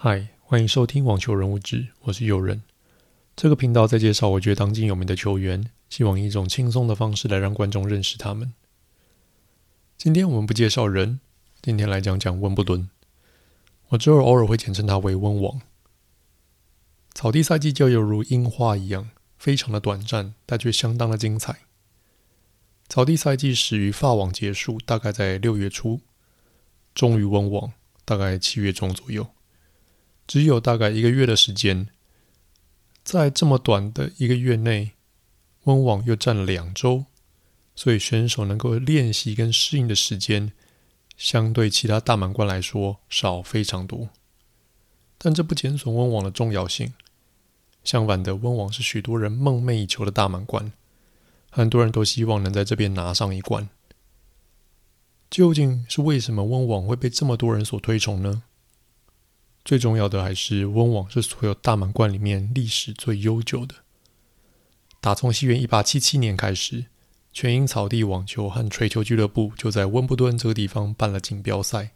[0.00, 2.62] 嗨，欢迎收听网球人物志，我是友人。
[3.34, 8.54] 这个频道在介绍我觉得当今有名的球员，希望以一种轻松的方式来让观众认识他们。
[9.96, 11.18] 今天我们不介绍人，
[11.60, 12.88] 今天来讲讲温布顿。
[13.88, 15.60] 我之后偶尔会简称他为温网。
[17.12, 21.62] 草地赛季就犹如樱花一样，非常的短暂，但却相当的精彩。
[22.88, 26.02] 草地赛季始于法网结束，大概在六月初，
[26.94, 27.72] 终于温网，
[28.04, 29.26] 大概七月中左右。
[30.28, 31.88] 只有大概一个月的时间，
[33.02, 34.92] 在这么短的一个月内，
[35.64, 37.06] 温网又占了两周，
[37.74, 40.52] 所以选手能够练习跟适应的时间，
[41.16, 44.10] 相对其他大满贯来说少非常多。
[45.16, 46.92] 但这不减损温网的重要性，
[47.82, 50.70] 相反的，温网是许多人梦寐以求的大满贯，
[51.48, 53.70] 很多人都希望能在这边拿上一冠。
[55.30, 58.42] 究竟是为什么温网会被这么多人所推崇呢？
[59.64, 63.74] 最重要的还是温网是所有大满贯里面历史最悠久的。
[65.00, 66.86] 打从西元一八七七年开始，
[67.32, 71.92] 全英草地网球和槌球俱乐部就在温布顿这个地方办了锦标赛，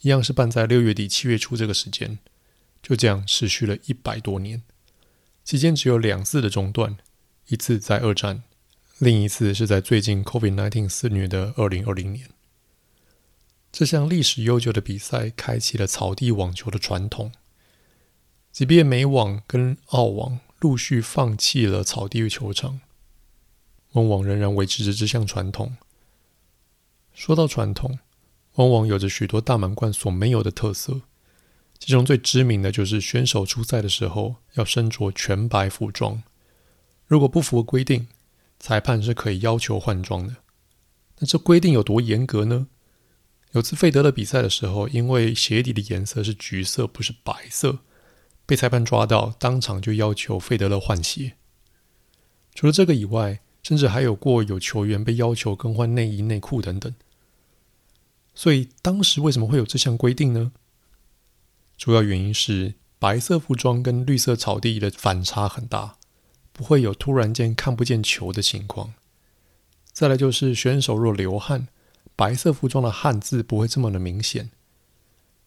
[0.00, 2.18] 一样是办在六月底七月初这个时间，
[2.82, 4.62] 就这样持续了一百多年，
[5.44, 6.96] 期间只有两次的中断，
[7.48, 8.42] 一次在二战，
[8.98, 12.28] 另一次是在最近 COVID-19 肆虐的二零二零年。
[13.78, 17.30] 这项历史悠久的比赛开启了草地网球的传统。
[18.50, 22.80] 即便美网跟澳网陆续放弃了草地球场，
[23.92, 25.76] 温网仍然维持着这项传统。
[27.14, 28.00] 说到传统，
[28.54, 31.02] 温网有着许多大满贯所没有的特色，
[31.78, 36.24] 其中最知名的就是选手出赛的时候要身着全白服装，
[37.06, 38.08] 如果不符合规定，
[38.58, 40.38] 裁判是可以要求换装的。
[41.20, 42.66] 那这规定有多严格呢？
[43.52, 47.78] 有次费德勒比赛的时候，因为鞋底的颜色是橘色，不是白色，
[48.44, 51.34] 被裁判抓到，当场就要求费德勒换鞋。
[52.54, 56.94] 除了这个以外，甚至还有过有球员被要求更换内衣内裤等等。
[58.34, 60.52] 所以当时为什么会有这项规定呢？
[61.76, 65.96] 主要原因是白色服装跟绿色草地的反差很大，
[66.52, 68.94] 不会有突然间看不见球的情况。
[69.92, 71.68] 再来就是选手若流汗。
[72.18, 74.50] 白色服装的汉字不会这么的明显，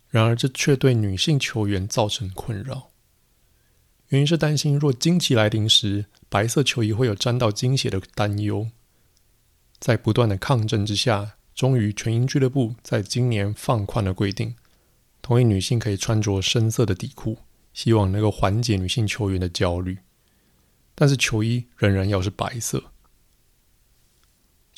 [0.08, 2.92] 然而这却对女性球员造成困扰。
[4.08, 8.70] 原因是担心若惊奇来临时，白色球衣会有沾到经血的担忧。
[9.80, 14.56] 在不断的抗争之下，终于全英俱乐部在今年放宽了规定，
[15.22, 17.40] 同意女性可以穿着深色的底裤，
[17.74, 19.98] 希望能够缓解女性球员的焦虑。
[20.96, 22.82] 但是球衣仍然要是白色。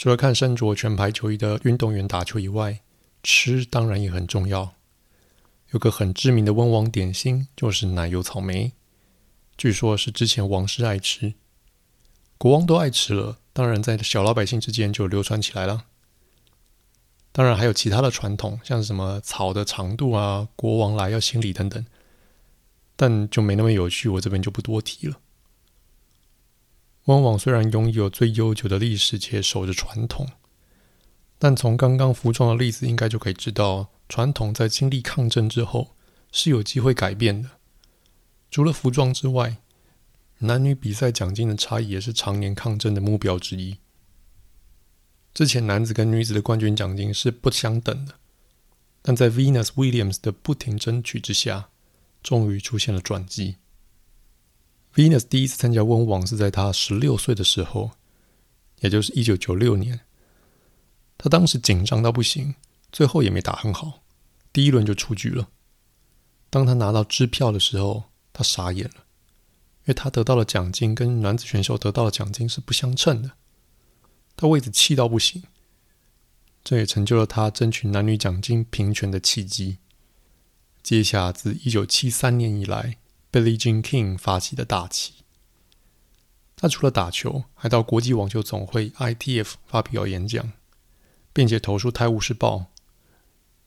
[0.04, 2.82] 除了看身着全排球衣的运动员打球以外，
[3.24, 4.74] 吃当然也很重要。
[5.70, 8.74] 有个很知名的温网点心就是奶油草莓，
[9.56, 11.36] 据说是之前王室爱吃，
[12.38, 15.86] 国王都爱吃了，当然在小老百姓之间就流传起来了。
[17.32, 21.86] 当然还有其他的传统，像什么草的长度啊，国王来要行礼等等，
[22.98, 25.22] 但就没那么有趣，我这边就不多提了。
[27.06, 30.30] 温网虽然拥有最悠久的历史且守着传统，
[31.38, 35.96] 但从刚刚服装的例子应该就可以知道，传统在经历抗争之后
[36.32, 37.50] 是有机会改变的。
[38.50, 39.58] 除了服装之外，
[40.40, 43.80] 男女比赛奖金的差异也是常年抗争的目标之一。
[45.34, 48.14] 之前男子跟女子的冠军奖金是不相等的，
[49.02, 51.70] 但在 Venus Williams 的不停争取之下，
[52.22, 53.58] 终于出现了转机。
[54.96, 57.92] Venus 第一次参加温网是在他十六岁的时候，
[58.82, 60.02] 也就是一九九六年。
[61.18, 62.54] 他当时紧张到不行，
[62.92, 64.04] 最后也没打很好，
[64.52, 65.50] 第一轮就出局了。
[66.52, 73.32] 当他拿到支票的时候，他傻眼了，因为他得到的奖金跟男子选手得到的奖金是不相称的。
[74.36, 75.42] 他为此气到不行，
[76.64, 79.80] 这也成就了他争取男女奖金平权的契机。
[80.84, 82.98] 接下自一九七三年以来。
[83.34, 85.14] Billie Jean King 发起的大旗，
[86.56, 90.52] 他除了打球，还到国际网球总会 ITF 发表演讲，
[91.34, 92.58] 并且投书《泰晤士报》。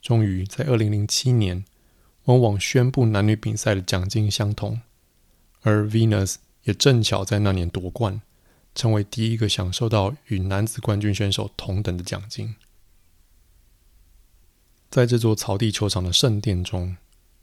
[0.01, 1.65] 终于在二零零七年，
[2.27, 4.83] 温网宣布男女比赛的奖金相同，
[5.63, 8.23] 而 Venus 也正巧在那年夺冠，
[8.73, 12.55] 成为第一个享受到与男子冠军选手同等的奖金。
[14.89, 16.97] 在这座草地球场的圣殿中。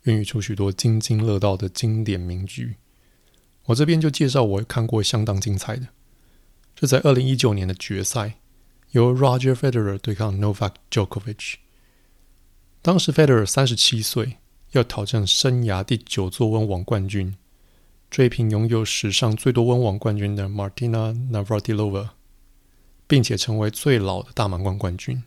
[0.04, 2.76] 孕育出许多津津乐道的经典名句，
[3.66, 5.88] 我这边就介绍我看过相当精彩的。
[6.76, 8.40] 这在二零一九年的决赛，
[8.92, 11.56] 由 Roger Federer 对抗 Novak Djokovic。
[12.82, 14.38] 当时 Federer 三十七岁，
[14.72, 17.38] 要挑战生涯第九座温网冠军，
[18.10, 22.10] 追平拥有史上最多温网冠军的 Martina Navratilova，
[23.08, 25.24] 并且成为最老的大满贯冠军。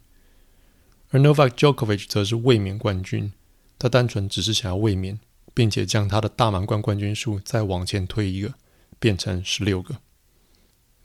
[1.08, 3.32] 而 Novak Djokovic 则是卫冕冠军，
[3.78, 5.20] 他单纯只是想要卫冕，
[5.52, 8.54] 并且将他的大满贯冠军数再往前推一个，
[8.98, 9.96] 变成十六个，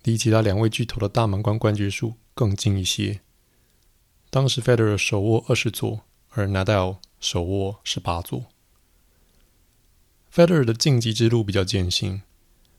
[0.04, 3.22] 离其他两位巨头的大满贯冠军数更近一些。
[4.30, 8.46] 当时 Federer 手握二十座，而 Nadal 手握十八座。
[10.34, 12.22] Federer 的晋级之路比较艰辛，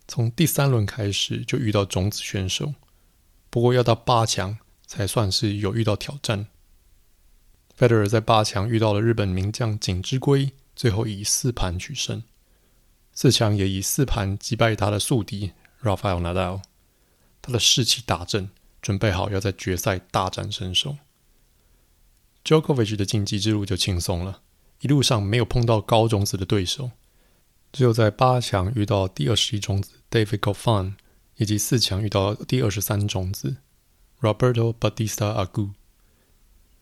[0.08, 2.72] 从第三轮开始就遇到种子选手，
[3.50, 4.56] 不过要到八强
[4.86, 6.48] 才算是有遇到挑战。
[7.82, 12.22] Federer 在八强遇到了日本名将锦织圭，最后以四盘取胜。
[13.12, 15.50] 四强也以四盘击败他的宿敌
[15.82, 16.62] Rafael Nadal，
[17.40, 18.50] 他的士气大振，
[18.80, 20.98] 准备好要在决赛大展身手。
[22.44, 24.42] Djokovic 的晋级之路就轻松了，
[24.82, 26.92] 一路上没有碰到高种子的对手，
[27.72, 30.94] 只有在八强遇到第二十一种子 David Goffin，
[31.34, 33.56] 以及四强遇到第二十三种子
[34.20, 35.72] Roberto Batista AGU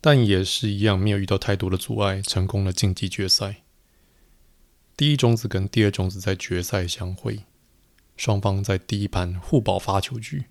[0.01, 3.63] 但也是一样没有遇到太多的阻碍，成功的晋级决赛。
[4.97, 7.45] 第一种子跟第二种子在决赛相会，
[8.17, 10.45] 双方在第一盘互保发球局，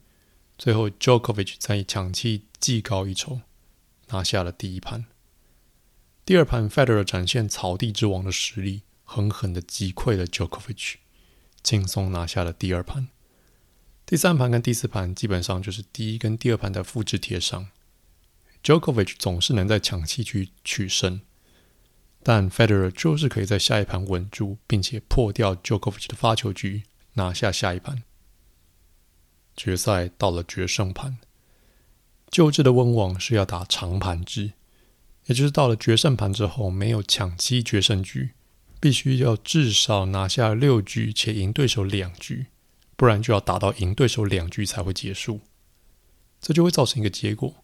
[0.57, 3.41] 最后 Djokovic 在抢七技高一筹。
[4.11, 5.05] 拿下了第一盘，
[6.25, 10.95] 第二盘，Federer 展现草地之王的实力，狠狠的击溃了 Djokovic，
[11.63, 13.09] 轻松拿下了第二盘。
[14.07, 17.67] 第三盘跟第四盘基本上就是第一跟第二盘的复制贴上
[18.63, 21.21] Jokovic 总是能在抢七局取胜，
[22.21, 26.83] 但 Federer 就是可以在下一盘稳住，并且破掉 Jokovic 的发球局，
[27.13, 28.03] 拿下下一盘。
[29.55, 31.17] 决赛到了决胜盘。
[32.29, 34.53] 旧制的温网是要打长盘制，
[35.25, 38.31] 也就是到了决胜盘之后，没有抢七决胜局，
[38.79, 42.47] 必须要至少拿下六局且赢对手两局，
[42.95, 45.41] 不然就要打到赢对手两局才会结束。
[46.39, 47.63] 这就会造成一个结果，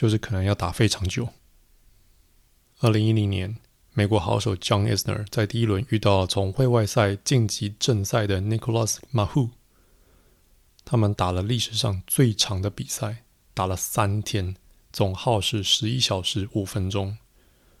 [0.00, 1.28] 就是可能要打非常久。
[2.78, 3.58] 二零一零年，
[3.92, 9.50] 美国好手 John Isner 在第一轮遇到从会外赛晋级正赛的 Nicholas Mahu，
[10.86, 13.24] 他们打了历史上最长的比赛。
[13.52, 14.56] 打了三天，
[14.90, 17.18] 总耗时十一小时五分钟，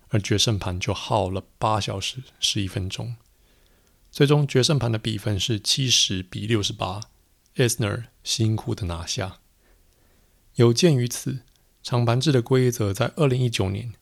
[0.08, 3.16] 而决胜盘就耗了八小时十一分钟。
[4.10, 7.00] 最终决胜盘的比分是七十比六十八
[7.56, 9.38] ，Isner 辛苦的拿下。
[10.56, 11.44] 有鉴于此，
[11.82, 13.92] 长盘制的规则在二零一九年，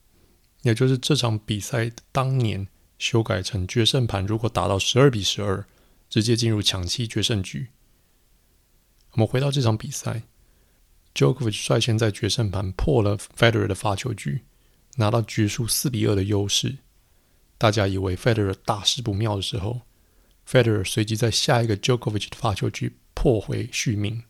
[0.62, 2.66] 也就是这场比赛当年，
[2.98, 5.64] 修改成决胜盘如果打到十二比十二，
[6.08, 7.68] 直接进入抢七决胜局。
[9.12, 10.22] 我们回到这场比赛。
[11.14, 14.44] ，Jokovic 率先在决胜盘破了 Federer 的发球局，
[14.96, 16.78] 拿到局数四比二的优势。
[17.56, 19.80] 大家以为 Federer 大事不妙的时候
[20.46, 24.22] ，Federer 随即在下一个 Jokovic 的发球局破回续命。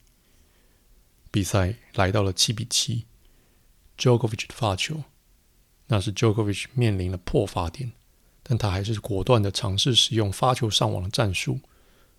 [1.30, 3.04] 比赛来到了七比七
[3.98, 5.02] Jokovic 的发球，
[5.88, 7.92] 那是 Jokovic 面临了破发点，
[8.42, 11.60] 但他还是果断的尝试使用发球上网的战术，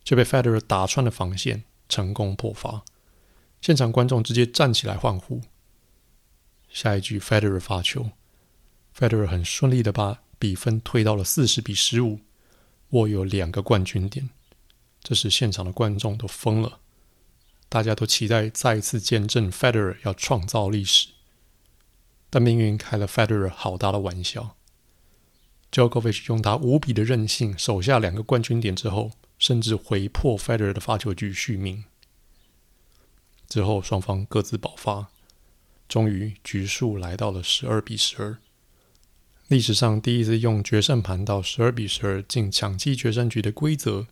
[0.03, 2.83] 就被 Federer 打穿了防线，成功破发。
[3.61, 5.41] 现场观众直接站起来欢呼。
[6.69, 8.11] 下一局，Federer 发球
[8.97, 12.19] ，Federer 很顺利的把比分推到了四十比十五，
[12.89, 14.29] 握有两个冠军点。
[15.01, 16.79] 这时现场的观众都疯了，
[17.69, 21.07] 大家都期待再一次见证 Federer 要创造历史。
[22.29, 24.55] 但命运开了 Federer 好大的玩笑。
[25.71, 31.83] Djokovic 用他无比的韧性守下两个冠军点之后，甚至回破 Federer 的发球局续命。
[33.47, 35.09] 之后，双方各自爆发，
[35.87, 38.37] 终于局数来到了十二比十二。
[39.47, 44.05] 历史上第一次用决胜盘到十二比十二进抢七决胜局的规则，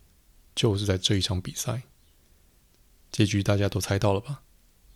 [0.56, 1.82] 就是在这一场比赛。
[3.12, 4.42] 结局大家都猜到了吧？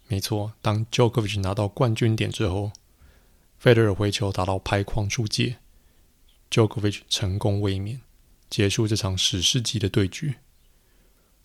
[0.08, 2.72] 没错，当 Djokovic 拿到冠军点之后
[3.62, 5.58] ，Federer 回球打到拍框出界
[6.50, 8.00] ，Jokovic 成功卫冕，
[8.50, 10.36] 结束这场史诗级的对决。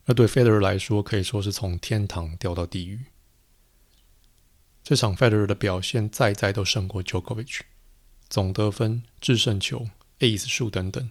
[0.06, 3.06] 而对 Federer 来说，可以说是从天堂掉到地狱。
[4.84, 7.60] 这场 Federer 的表现再再都胜过 Jokovic，
[8.30, 11.10] 总得分、制胜球、Ace 数等等，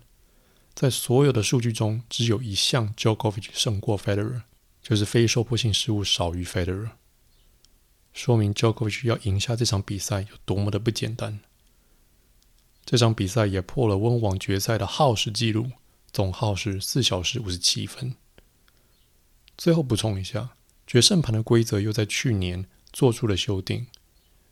[0.75, 4.45] 在所有的数据中，只有一项 Jokovic 胜过 Federer，
[4.81, 6.93] 就是非受迫性失误少于 Federer，
[8.17, 11.39] 说明 Jokovic 要赢下这场比赛有多么的不简单。
[12.83, 15.73] 这场比赛也破了温网决赛的耗时记录，
[16.11, 18.15] 总耗时四小时五十七分。
[19.59, 20.57] 最后补充一下，
[20.87, 23.87] 决胜盘的规则又在去年做出了修订，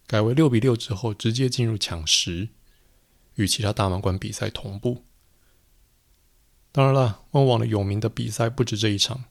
[0.06, 2.50] 改为六比六之后直接进入抢十，
[3.36, 5.02] 与其他大满贯比赛同步，
[6.70, 9.24] 当然了，温网的有名的比赛不止这一场。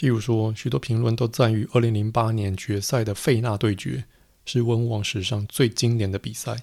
[0.00, 4.06] 譬如说，许多评论都赞誉二零零八年决赛的费纳对决
[4.46, 6.56] 是温网史上最经典的比赛。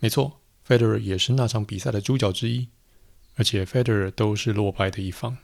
[0.00, 2.66] 没错，Federer 也是那场比赛的主角之一，
[3.36, 5.38] 而且 Federer 都是落败的一方。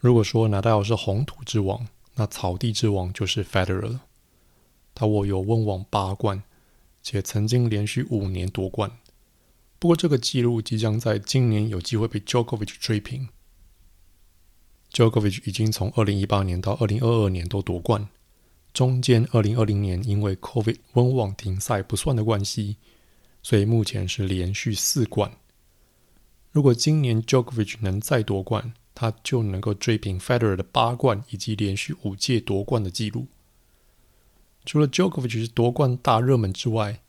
[0.00, 4.00] 如果说纳达尔是红土之王，那草地之王就是 Federer 了。
[4.92, 6.42] 他握有温网八冠，
[7.00, 8.90] 且曾经连续五年夺冠。
[9.78, 13.28] 不过，这个纪录即将在今年有机会被 Djokovic 追平。
[14.94, 18.08] Jokovic 已经从二零一八年到二零二二年都夺冠，
[18.72, 22.76] 中间二零二零年因为 COVID 温网停赛不算的关系，
[23.42, 25.32] 所以目前是连续四冠。
[26.52, 33.26] 如果今年 Jokovic 能再夺冠，他就能够追平 Federer 的八冠以及连续五届夺冠的纪录。
[34.64, 37.00] 除了 Jokovic 是夺冠大热门之外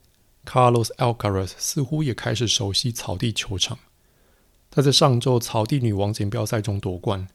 [0.43, 3.77] ，Carlos Alcaraz 似乎也开始熟悉草地球场。
[4.71, 7.27] 他在上周草地女王锦标赛中夺冠，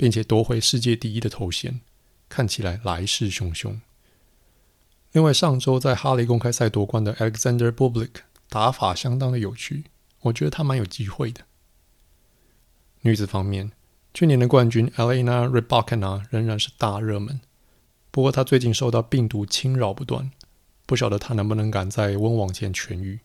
[0.00, 1.82] 并且夺回世界第一的头衔，
[2.26, 3.80] 看起来来势汹汹。
[5.12, 9.84] 另外，上周在哈雷公开赛夺冠的 Alexander Bublik 打法相当的有趣，
[10.22, 11.42] 我觉得他蛮有机会的。
[13.02, 13.72] 女子方面，
[14.14, 17.42] 去年的冠军 Elena Rybakina 仍然是大热门，
[18.10, 20.30] 不过她最近受到病毒侵扰不断。
[20.86, 23.20] 不晓得她能不能赶在温网前痊愈。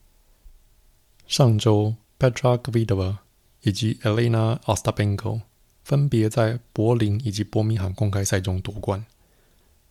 [1.25, 3.19] 上周，Petra Kvitova
[3.61, 5.39] 以及 Elena Ostapenko
[5.85, 9.05] 分别在柏林以及伯明翰公开赛中夺冠，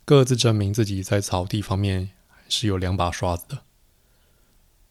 [0.04, 2.10] 各自证明自己在草地方面
[2.48, 3.60] 是有两把刷子的。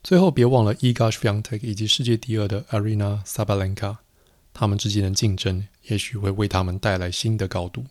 [0.02, 3.98] 最后，别忘了 Iga Swiatek 以及世界第二的 Aryna Sabalenka，
[4.54, 7.84] 他们之间的竞争也许会为他们带来新的高度。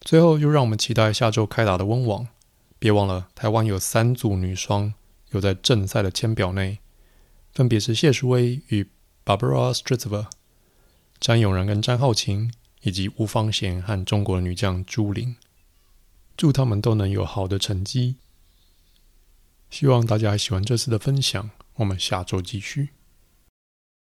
[0.00, 2.26] 最后，就让我们期待下周开打的温网。
[2.80, 4.92] 别忘了，台湾有三组女双
[5.30, 6.80] 有在正赛的签表内，
[7.52, 8.88] 分别是谢淑薇与
[9.24, 10.26] Barbara Strycova、
[11.20, 15.36] 詹永然跟詹浩晴，以及吴芳贤和中国女将朱琳。
[16.36, 18.16] 祝他们都能有好的成绩。
[19.70, 22.90] 希望大家喜欢这次的分享，我们下周继续。